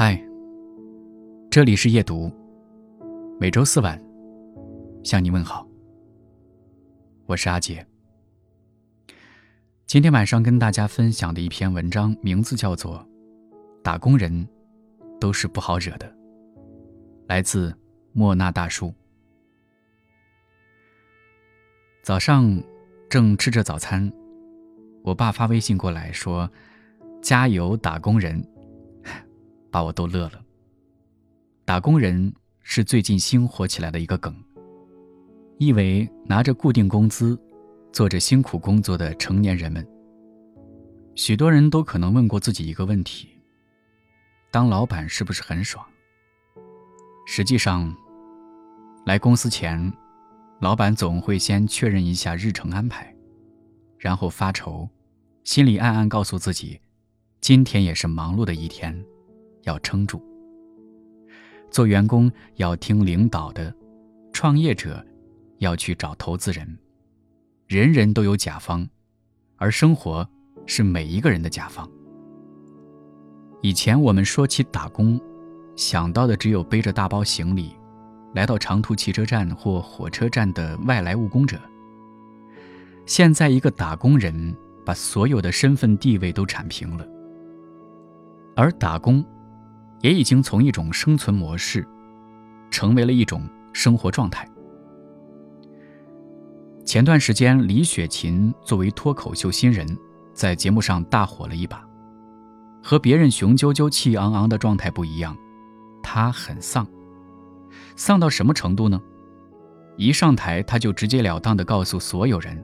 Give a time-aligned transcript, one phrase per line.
[0.00, 0.16] 嗨，
[1.50, 2.32] 这里是夜读，
[3.40, 4.00] 每周四晚
[5.02, 5.66] 向你问好。
[7.26, 7.84] 我是阿杰。
[9.86, 13.04] 今天晚上跟大家分享的一篇文章，名字叫做
[13.82, 14.48] 《打工人
[15.18, 16.06] 都是不好惹的》，
[17.26, 17.76] 来自
[18.12, 18.94] 莫那大叔。
[22.04, 22.62] 早上
[23.10, 24.12] 正吃着早餐，
[25.02, 26.48] 我爸发微信过来说
[27.20, 28.40] ：“加油，打工人！”
[29.70, 30.42] 把我逗乐了。
[31.64, 32.32] 打工人
[32.62, 34.34] 是最近新火起来的一个梗，
[35.58, 37.38] 意为拿着固定工资，
[37.92, 39.86] 做着辛苦工作的成年人们。
[41.14, 43.28] 许多人都可能问过自己一个问题：
[44.50, 45.84] 当老板是不是很爽？
[47.26, 47.94] 实际上，
[49.04, 49.92] 来公司前，
[50.60, 53.14] 老板总会先确认一下日程安排，
[53.98, 54.88] 然后发愁，
[55.44, 56.80] 心里暗暗告诉自己，
[57.40, 59.04] 今天也是忙碌的一天。
[59.68, 60.20] 要撑住。
[61.70, 63.72] 做员工要听领导的，
[64.32, 65.04] 创业者
[65.58, 66.66] 要去找投资人。
[67.66, 68.88] 人人都有甲方，
[69.56, 70.26] 而生活
[70.64, 71.86] 是每一个人的甲方。
[73.60, 75.20] 以前我们说起打工，
[75.76, 77.74] 想到的只有背着大包行李，
[78.34, 81.60] 来到长途汽车站或火车站的外来务工者。
[83.04, 87.06] 现在一个打工人把所有的身份地位都铲平了，
[88.56, 89.22] 而打工。
[90.00, 91.86] 也已经从一种生存模式，
[92.70, 94.48] 成为了一种生活状态。
[96.84, 99.86] 前段时间，李雪琴作为脱口秀新人，
[100.32, 101.86] 在节目上大火了一把。
[102.82, 105.36] 和别人雄赳赳、气昂昂的状态不一样，
[106.02, 106.86] 她很丧。
[107.96, 108.98] 丧到什么程度呢？
[109.96, 112.62] 一上台，她就直截了当地告诉所有人：“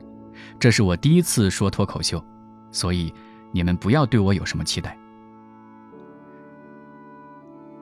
[0.59, 2.25] 这是我第一次说脱口秀，
[2.71, 3.13] 所以
[3.53, 4.97] 你们不要对我有什么期待。”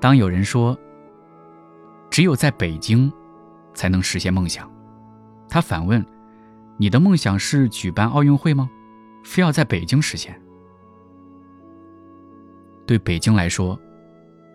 [0.02, 0.76] 当有人说，
[2.10, 3.10] 只有在北京
[3.72, 4.68] 才能实现梦想，
[5.48, 6.04] 他反问
[6.76, 8.68] ：“你的梦想是举办奥运会吗？
[9.22, 10.36] 非要在北京实现？”
[12.84, 13.78] 对北京来说，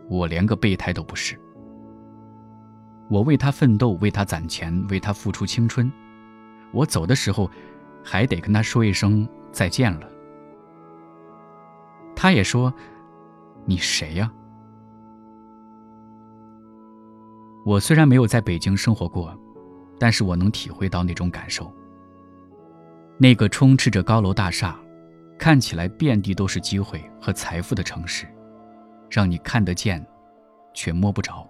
[0.09, 1.39] 我连个备胎都不是。
[3.09, 5.89] 我为他奋斗，为他攒钱，为他付出青春。
[6.73, 7.49] 我走的时候，
[8.03, 10.09] 还得跟他说一声再见了。
[12.13, 12.73] 他也说
[13.63, 14.29] ：“你谁呀？”
[17.67, 19.38] 我虽然没有在北京生活过，
[20.00, 21.69] 但是我能体会到那种感受。
[23.17, 24.79] 那个充斥着高楼大厦，
[25.38, 28.25] 看起来遍地都是机会和财富的城市，
[29.09, 30.01] 让你看得见，
[30.73, 31.45] 却摸不着。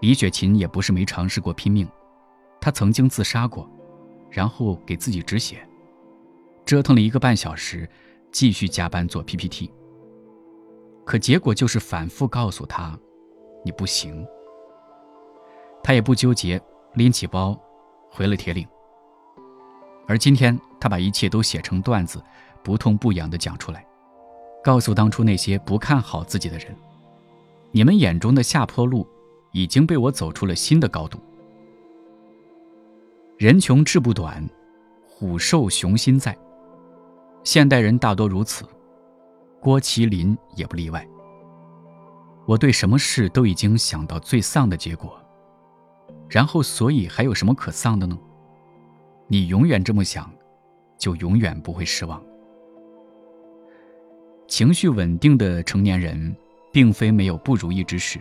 [0.00, 1.88] 李雪琴也不是没尝试过拼命，
[2.60, 3.66] 她曾经自杀过，
[4.30, 5.66] 然后给自己止血，
[6.66, 7.88] 折腾了一个半小时，
[8.30, 9.72] 继续加班做 PPT。
[11.06, 12.94] 可结果就是反复告诉她。
[13.66, 14.24] 你不行。
[15.82, 16.60] 他也不纠结，
[16.94, 17.58] 拎起包，
[18.08, 18.64] 回了铁岭。
[20.06, 22.22] 而今天，他把一切都写成段子，
[22.62, 23.84] 不痛不痒地讲出来，
[24.62, 26.72] 告诉当初那些不看好自己的人：
[27.72, 29.04] 你们眼中的下坡路，
[29.50, 31.18] 已经被我走出了新的高度。
[33.36, 34.48] 人穷志不短，
[35.08, 36.38] 虎瘦雄心在。
[37.42, 38.64] 现代人大多如此，
[39.60, 41.04] 郭麒麟也不例外。
[42.46, 45.20] 我对什么事都已经想到最丧的结果，
[46.28, 48.16] 然后，所以还有什么可丧的呢？
[49.26, 50.32] 你永远这么想，
[50.96, 52.22] 就永远不会失望。
[54.46, 56.36] 情绪稳定的成年人，
[56.72, 58.20] 并非没有不如意之事，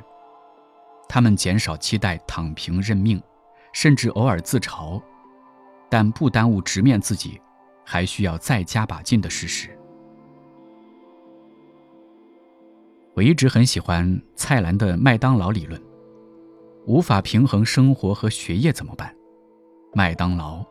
[1.08, 3.22] 他们减少期待，躺平认命，
[3.74, 5.00] 甚至偶尔自嘲，
[5.88, 7.40] 但不耽误直面自己
[7.86, 9.78] 还需要再加把劲的事实。
[13.16, 15.82] 我一直很喜欢蔡澜的麦当劳理论。
[16.86, 19.16] 无法平衡生活和学业怎么办？
[19.94, 20.64] 麦当劳。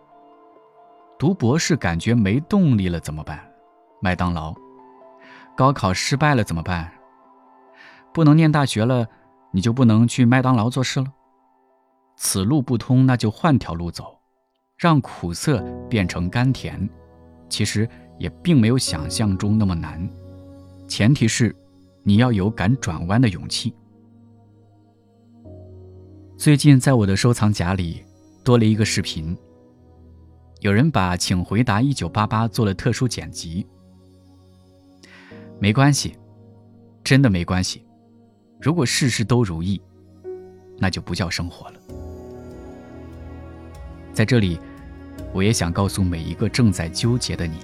[1.19, 3.41] 读博士感觉没动力了怎么办？
[4.03, 4.55] 麦当劳。
[5.57, 6.93] 高考失败了怎么办？
[8.13, 9.09] 不能念大学了，
[9.51, 11.07] 你就不能去麦当劳做事了？
[12.17, 14.21] 此路不通，那就换条路走，
[14.77, 16.87] 让苦涩变成甘甜。
[17.49, 20.07] 其实也并没有想象中那么难，
[20.87, 21.57] 前提是。
[22.07, 23.75] 你要有敢转弯的勇气。
[26.37, 28.05] 最近在我的收藏夹里
[28.45, 29.35] 多了一个视频，
[30.61, 33.67] 有人把《请回答一九八八》做了特殊剪辑。
[35.59, 36.15] 没关系，
[37.03, 37.83] 真的没关系。
[38.61, 39.81] 如果事事都如意，
[40.77, 41.81] 那就不叫生活了。
[44.13, 44.59] 在这里，
[45.33, 47.61] 我也想告诉每一个正在纠结的你：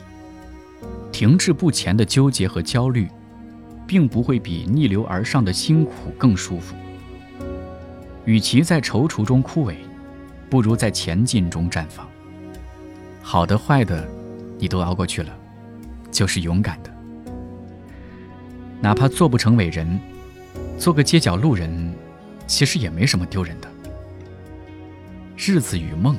[1.13, 3.07] 停滞不前的纠结和焦虑。
[3.91, 6.77] 并不会比逆流而上的辛苦更舒服。
[8.25, 9.75] 与其在踌躇中枯萎，
[10.49, 12.09] 不如在前进中绽放。
[13.21, 14.09] 好的、坏的，
[14.61, 15.37] 你都熬过去了，
[16.09, 16.91] 就是勇敢的。
[18.81, 19.99] 哪怕做不成伟人，
[20.79, 21.93] 做个街角路人，
[22.47, 23.69] 其实也没什么丢人的。
[25.37, 26.17] 日子与梦，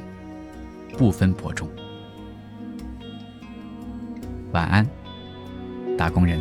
[0.98, 1.70] 不分伯仲。
[4.52, 4.86] 晚安，
[5.98, 6.38] 打工人。